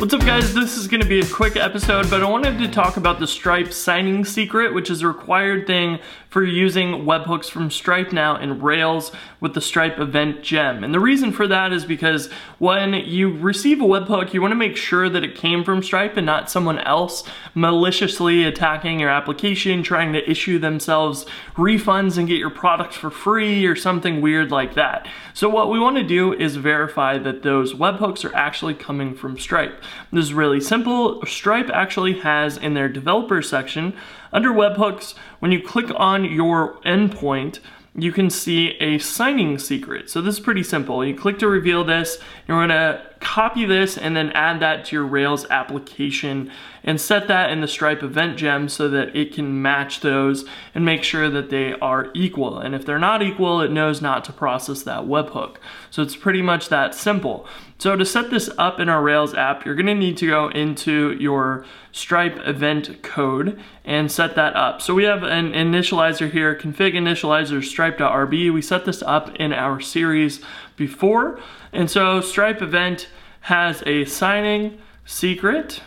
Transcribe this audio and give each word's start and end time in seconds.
What's 0.00 0.14
up 0.14 0.24
guys, 0.24 0.54
this 0.54 0.78
is 0.78 0.88
gonna 0.88 1.04
be 1.04 1.20
a 1.20 1.26
quick 1.26 1.56
episode, 1.56 2.08
but 2.08 2.22
I 2.22 2.26
wanted 2.26 2.56
to 2.60 2.68
talk 2.68 2.96
about 2.96 3.20
the 3.20 3.26
Stripe 3.26 3.70
signing 3.70 4.24
secret, 4.24 4.72
which 4.72 4.88
is 4.88 5.02
a 5.02 5.06
required 5.06 5.66
thing 5.66 5.98
for 6.30 6.42
using 6.42 7.04
webhooks 7.04 7.50
from 7.50 7.70
Stripe 7.70 8.10
now 8.10 8.36
in 8.36 8.62
Rails 8.62 9.12
with 9.40 9.52
the 9.52 9.60
Stripe 9.60 9.98
event 9.98 10.42
gem. 10.42 10.84
And 10.84 10.94
the 10.94 11.00
reason 11.00 11.32
for 11.32 11.46
that 11.48 11.70
is 11.70 11.84
because 11.84 12.30
when 12.58 12.94
you 12.94 13.36
receive 13.36 13.82
a 13.82 13.84
webhook, 13.84 14.32
you 14.32 14.40
wanna 14.40 14.54
make 14.54 14.78
sure 14.78 15.10
that 15.10 15.22
it 15.22 15.34
came 15.34 15.64
from 15.64 15.82
Stripe 15.82 16.16
and 16.16 16.24
not 16.24 16.50
someone 16.50 16.78
else 16.78 17.22
maliciously 17.54 18.44
attacking 18.44 19.00
your 19.00 19.10
application, 19.10 19.82
trying 19.82 20.14
to 20.14 20.30
issue 20.30 20.58
themselves 20.58 21.26
refunds 21.56 22.16
and 22.16 22.26
get 22.26 22.38
your 22.38 22.48
product 22.48 22.94
for 22.94 23.10
free 23.10 23.66
or 23.66 23.76
something 23.76 24.22
weird 24.22 24.50
like 24.50 24.72
that. 24.76 25.06
So 25.34 25.50
what 25.50 25.70
we 25.70 25.78
wanna 25.78 26.04
do 26.04 26.32
is 26.32 26.56
verify 26.56 27.18
that 27.18 27.42
those 27.42 27.74
webhooks 27.74 28.24
are 28.24 28.34
actually 28.34 28.74
coming 28.74 29.14
from 29.14 29.38
Stripe. 29.38 29.82
This 30.12 30.26
is 30.26 30.34
really 30.34 30.60
simple. 30.60 31.24
Stripe 31.26 31.70
actually 31.72 32.20
has 32.20 32.56
in 32.56 32.74
their 32.74 32.88
developer 32.88 33.42
section, 33.42 33.94
under 34.32 34.50
webhooks, 34.50 35.14
when 35.40 35.52
you 35.52 35.62
click 35.62 35.90
on 35.96 36.24
your 36.24 36.80
endpoint, 36.82 37.60
you 37.94 38.12
can 38.12 38.30
see 38.30 38.76
a 38.80 38.98
signing 38.98 39.58
secret. 39.58 40.08
So 40.08 40.22
this 40.22 40.36
is 40.36 40.40
pretty 40.40 40.62
simple. 40.62 41.04
You 41.04 41.14
click 41.14 41.38
to 41.40 41.48
reveal 41.48 41.84
this, 41.84 42.18
you're 42.46 42.60
gonna 42.60 43.09
copy 43.20 43.64
this 43.64 43.96
and 43.96 44.16
then 44.16 44.30
add 44.32 44.60
that 44.60 44.86
to 44.86 44.96
your 44.96 45.04
Rails 45.04 45.46
application 45.50 46.50
and 46.82 47.00
set 47.00 47.28
that 47.28 47.50
in 47.50 47.60
the 47.60 47.68
Stripe 47.68 48.02
event 48.02 48.38
gem 48.38 48.68
so 48.68 48.88
that 48.88 49.14
it 49.14 49.34
can 49.34 49.60
match 49.60 50.00
those 50.00 50.46
and 50.74 50.84
make 50.84 51.04
sure 51.04 51.28
that 51.28 51.50
they 51.50 51.74
are 51.74 52.10
equal. 52.14 52.58
And 52.58 52.74
if 52.74 52.86
they're 52.86 52.98
not 52.98 53.22
equal, 53.22 53.60
it 53.60 53.70
knows 53.70 54.00
not 54.00 54.24
to 54.24 54.32
process 54.32 54.82
that 54.84 55.02
webhook. 55.02 55.56
So 55.90 56.02
it's 56.02 56.16
pretty 56.16 56.40
much 56.40 56.70
that 56.70 56.94
simple. 56.94 57.46
So 57.78 57.96
to 57.96 58.04
set 58.04 58.30
this 58.30 58.50
up 58.56 58.80
in 58.80 58.88
our 58.88 59.02
Rails 59.02 59.34
app, 59.34 59.64
you're 59.64 59.74
gonna 59.74 59.94
need 59.94 60.16
to 60.18 60.26
go 60.26 60.48
into 60.48 61.16
your 61.20 61.64
Stripe 61.92 62.38
event 62.46 63.02
code 63.02 63.60
and 63.84 64.10
set 64.10 64.36
that 64.36 64.54
up. 64.54 64.80
So 64.80 64.94
we 64.94 65.04
have 65.04 65.22
an 65.22 65.52
initializer 65.52 66.30
here, 66.30 66.54
config 66.54 66.94
initializer 66.94 67.64
stripe.rb. 67.64 68.52
We 68.52 68.62
set 68.62 68.84
this 68.84 69.02
up 69.02 69.34
in 69.36 69.52
our 69.52 69.80
series 69.80 70.40
before. 70.76 71.40
And 71.72 71.90
so 71.90 72.20
Stripe 72.20 72.62
event 72.62 73.08
has 73.40 73.82
a 73.86 74.04
signing 74.04 74.78
secret 75.04 75.82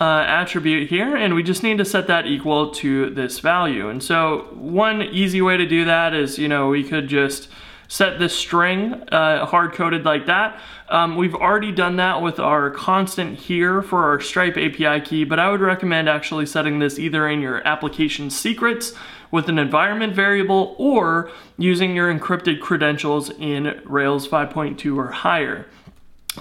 uh, 0.00 0.24
attribute 0.26 0.88
here, 0.88 1.16
and 1.16 1.34
we 1.34 1.42
just 1.42 1.62
need 1.62 1.78
to 1.78 1.84
set 1.84 2.06
that 2.06 2.26
equal 2.26 2.70
to 2.70 3.10
this 3.10 3.40
value. 3.40 3.88
And 3.88 4.02
so 4.02 4.48
one 4.52 5.02
easy 5.02 5.42
way 5.42 5.56
to 5.56 5.66
do 5.66 5.84
that 5.84 6.14
is, 6.14 6.38
you 6.38 6.48
know, 6.48 6.68
we 6.68 6.84
could 6.84 7.08
just 7.08 7.48
set 7.88 8.18
this 8.18 8.36
string 8.36 8.92
uh, 9.10 9.46
hard-coded 9.46 10.04
like 10.04 10.26
that. 10.26 10.60
Um, 10.90 11.16
we've 11.16 11.34
already 11.34 11.72
done 11.72 11.96
that 11.96 12.22
with 12.22 12.38
our 12.38 12.70
constant 12.70 13.38
here 13.38 13.82
for 13.82 14.04
our 14.04 14.20
Stripe 14.20 14.56
API 14.58 15.00
key, 15.00 15.24
but 15.24 15.38
I 15.38 15.50
would 15.50 15.60
recommend 15.60 16.08
actually 16.08 16.46
setting 16.46 16.78
this 16.78 16.98
either 16.98 17.26
in 17.26 17.40
your 17.40 17.66
application 17.66 18.30
secrets 18.30 18.92
with 19.30 19.48
an 19.48 19.58
environment 19.58 20.14
variable 20.14 20.76
or 20.78 21.30
using 21.56 21.96
your 21.96 22.12
encrypted 22.12 22.60
credentials 22.60 23.30
in 23.30 23.80
Rails 23.84 24.28
5.2 24.28 24.96
or 24.96 25.10
higher. 25.10 25.66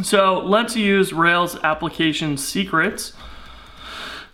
So 0.03 0.39
let's 0.45 0.75
use 0.75 1.11
Rails 1.11 1.57
application 1.63 2.37
secrets 2.37 3.13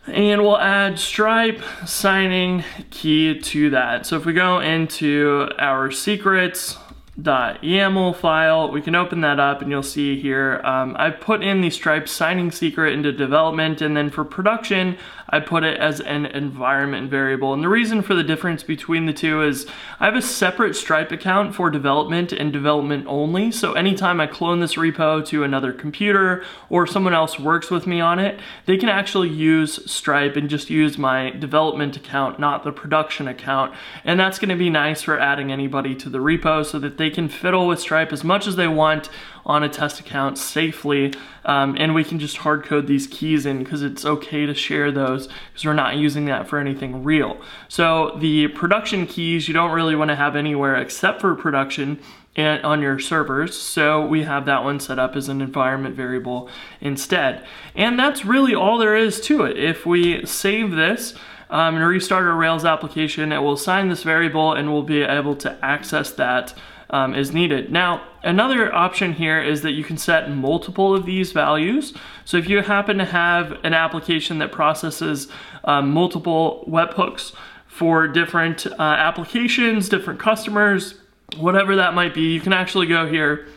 and 0.08 0.42
we'll 0.42 0.58
add 0.58 1.00
stripe 1.00 1.62
signing 1.86 2.66
key 2.90 3.40
to 3.40 3.70
that. 3.70 4.06
So 4.06 4.18
if 4.18 4.26
we 4.26 4.34
go 4.34 4.60
into 4.60 5.50
our 5.58 5.90
secrets, 5.92 6.78
.yaml 7.20 8.16
file. 8.16 8.72
We 8.72 8.82
can 8.82 8.96
open 8.96 9.22
that 9.22 9.40
up 9.40 9.62
and 9.62 9.70
you'll 9.70 9.84
see 9.84 10.20
here, 10.20 10.62
um, 10.64 10.96
I've 10.98 11.20
put 11.20 11.44
in 11.44 11.62
the 11.62 11.70
Stripe 11.70 12.10
signing 12.10 12.50
secret 12.50 12.94
into 12.94 13.12
development 13.12 13.82
and 13.82 13.96
then 13.96 14.10
for 14.10 14.26
production, 14.26 14.98
I 15.30 15.40
put 15.40 15.64
it 15.64 15.80
as 15.80 16.00
an 16.00 16.26
environment 16.26 17.10
variable. 17.10 17.54
And 17.54 17.64
the 17.64 17.70
reason 17.70 18.02
for 18.02 18.14
the 18.14 18.24
difference 18.24 18.64
between 18.64 19.06
the 19.06 19.14
two 19.14 19.42
is 19.42 19.68
I 20.00 20.06
have 20.06 20.16
a 20.16 20.22
separate 20.22 20.76
Stripe 20.76 21.12
account 21.12 21.56
for 21.56 21.70
development 21.70 22.32
and 22.32 22.52
development 22.52 23.06
only. 23.08 23.52
So 23.52 23.74
anytime 23.74 24.20
I 24.20 24.28
clone 24.28 24.60
this 24.60 24.76
repo 24.76 25.26
to 25.28 25.44
another 25.44 25.72
computer 25.72 26.44
or 26.70 26.88
someone 26.88 27.14
else 27.14 27.40
works 27.40 27.70
with 27.70 27.86
me 27.86 28.00
on 28.00 28.20
it, 28.20 28.40
they 28.66 28.78
can 28.78 28.90
actually 28.90 29.30
use 29.30 29.90
Stripe 29.92 30.36
and 30.36 30.50
just 30.50 30.70
use 30.70 30.98
my 30.98 31.30
development 31.32 31.96
account, 31.96 32.40
not 32.40 32.64
the 32.64 32.72
production 32.72 33.28
account. 33.28 33.74
And 34.04 34.20
that's 34.20 34.40
gonna 34.40 34.56
be 34.56 34.70
nice 34.70 35.04
for 35.04 35.20
adding 35.20 35.52
anybody 35.52 35.96
to 35.96 36.10
the 36.10 36.20
repo 36.20 36.66
so 36.66 36.80
that 36.80 36.98
they 37.04 37.10
can 37.10 37.28
fiddle 37.28 37.68
with 37.68 37.82
Stripe 37.82 38.14
as 38.14 38.24
much 38.24 38.48
as 38.48 38.56
they 38.56 38.68
want 38.68 39.10
on 39.46 39.62
a 39.62 39.68
test 39.68 40.00
account 40.00 40.38
safely. 40.38 41.14
Um, 41.44 41.76
and 41.78 41.94
we 41.94 42.06
can 42.06 42.18
just 42.18 42.38
hard 42.38 42.64
code 42.64 42.88
these 42.88 43.08
keys 43.08 43.46
in 43.46 43.62
because 43.62 43.84
it's 43.84 44.06
okay 44.06 44.46
to 44.46 44.54
share 44.54 44.90
those 44.90 45.28
because 45.28 45.66
we're 45.66 45.74
not 45.74 45.98
using 45.98 46.24
that 46.26 46.48
for 46.48 46.60
anything 46.60 47.04
real. 47.04 47.42
So 47.68 48.16
the 48.22 48.48
production 48.48 49.06
keys 49.06 49.50
you 49.50 49.54
don't 49.54 49.72
really 49.72 49.98
want 49.98 50.12
to 50.12 50.16
have 50.16 50.38
anywhere 50.38 50.78
except 50.78 51.20
for 51.20 51.36
production 51.36 52.00
and 52.38 52.64
on 52.64 52.82
your 52.82 53.00
servers. 53.00 53.60
So 53.60 54.08
we 54.08 54.24
have 54.24 54.46
that 54.46 54.64
one 54.64 54.80
set 54.80 54.98
up 54.98 55.18
as 55.18 55.28
an 55.28 55.42
environment 55.42 55.96
variable 55.96 56.50
instead. 56.80 57.46
And 57.76 58.00
that's 58.00 58.24
really 58.24 58.56
all 58.56 58.78
there 58.78 58.96
is 58.96 59.20
to 59.22 59.44
it. 59.44 59.58
If 59.58 59.86
we 59.86 60.26
save 60.26 60.72
this, 60.72 61.16
um, 61.50 61.76
and 61.76 61.86
restart 61.86 62.26
our 62.26 62.36
Rails 62.36 62.66
application, 62.66 63.32
it 63.32 63.38
will 63.38 63.54
assign 63.54 63.90
this 63.90 64.02
variable 64.02 64.54
and 64.54 64.74
we'll 64.74 64.82
be 64.82 65.04
able 65.04 65.36
to 65.36 65.56
access 65.64 66.10
that 66.14 66.56
um, 66.94 67.16
is 67.16 67.34
needed. 67.34 67.72
Now, 67.72 68.04
another 68.22 68.74
option 68.74 69.14
here 69.14 69.42
is 69.42 69.64
that 69.64 69.72
you 69.72 69.84
can 69.84 69.98
set 69.98 70.30
multiple 70.30 70.96
of 70.96 71.08
these 71.08 71.32
values. 71.32 71.92
So 72.24 72.38
if 72.38 72.48
you 72.48 72.62
happen 72.62 73.00
to 73.00 73.06
have 73.06 73.58
an 73.64 73.74
application 73.74 74.38
that 74.38 74.52
processes 74.52 75.28
um, 75.64 75.92
multiple 75.92 76.64
webhooks 76.70 77.34
for 77.66 78.08
different 78.08 78.68
uh, 78.68 78.76
applications, 78.80 79.90
different 79.90 80.20
customers, 80.20 80.94
whatever 81.38 81.76
that 81.78 81.96
might 81.96 82.14
be, 82.14 82.32
you 82.32 82.40
can 82.40 82.54
actually 82.54 82.86
go 82.86 83.08
here 83.08 83.48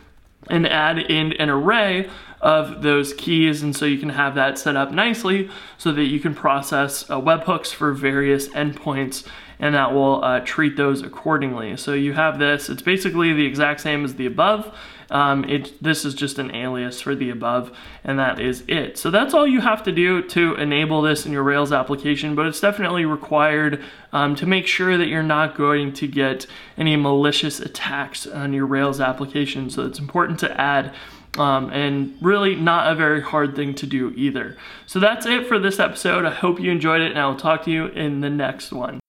and 0.49 0.67
add 0.67 0.99
in 0.99 1.35
an 1.35 1.51
array 1.51 2.09
of 2.41 2.83
those 2.83 3.15
keys 3.15 3.63
and 3.63 3.75
so 3.75 3.85
you 3.85 3.99
can 3.99 4.11
have 4.11 4.35
that 4.35 4.59
set 4.59 4.77
up 4.77 4.91
nicely 4.91 5.49
so 5.79 5.93
that 5.93 6.05
you 6.05 6.21
can 6.21 6.35
process 6.35 7.09
uh, 7.11 7.21
webhooks 7.21 7.73
for 7.73 7.93
various 7.93 8.49
endpoints 8.49 9.27
and 9.59 9.75
that 9.75 9.93
will 9.93 10.23
uh, 10.23 10.41
treat 10.41 10.77
those 10.77 11.03
accordingly. 11.03 11.77
So 11.77 11.95
you 11.95 12.13
have 12.13 12.39
this, 12.39 12.69
it's 12.69 12.83
basically 12.83 13.33
the 13.33 13.47
exact 13.47 13.81
same 13.81 14.05
as 14.05 14.15
the 14.15 14.27
above. 14.27 14.77
Um, 15.09 15.45
it, 15.45 15.81
this 15.83 16.05
is 16.05 16.15
just 16.15 16.39
an 16.39 16.55
alias 16.55 17.01
for 17.01 17.15
the 17.15 17.31
above, 17.31 17.77
and 18.03 18.19
that 18.19 18.41
is 18.41 18.65
it. 18.67 18.99
So 18.99 19.11
that's 19.11 19.35
all 19.35 19.47
you 19.47 19.61
have 19.61 19.85
to 19.85 19.93
do 19.93 20.21
to 20.31 20.57
enable 20.57 21.01
this 21.01 21.25
in 21.25 21.33
your 21.33 21.45
Rails 21.45 21.73
application, 21.73 22.35
but 22.35 22.47
it's 22.47 22.61
definitely 22.61 23.05
required 23.05 23.83
um, 24.13 24.35
to 24.35 24.47
make 24.47 24.67
sure 24.67 24.99
that 24.99 25.07
you're 25.07 25.23
not 25.23 25.57
going 25.57 25.93
to 25.95 26.09
get 26.09 26.47
any 26.77 26.97
malicious 26.97 27.61
attacks 27.61 28.27
on 28.27 28.53
your 28.53 28.67
Rails 28.67 29.01
application. 29.01 29.71
So 29.71 29.87
it's 29.87 30.01
important 30.01 30.41
to 30.41 30.61
add 30.61 30.93
um, 31.39 31.71
and 31.71 32.17
really 32.21 32.55
not 32.55 32.91
a 32.91 32.95
very 32.95 33.21
hard 33.23 33.57
thing 33.57 33.75
to 33.77 33.87
do 33.87 34.13
either. 34.17 34.57
So 34.87 34.99
that's 35.01 35.27
it 35.27 35.47
for 35.47 35.59
this 35.59 35.79
episode. 35.79 36.25
I 36.25 36.31
hope 36.35 36.61
you 36.61 36.71
enjoyed 36.71 37.01
it, 37.01 37.11
and 37.11 37.19
I 37.19 37.27
will 37.27 37.37
talk 37.37 37.65
to 37.65 37.71
you 37.71 37.87
in 37.87 38.21
the 38.21 38.31
next 38.31 38.73
one. 38.73 39.01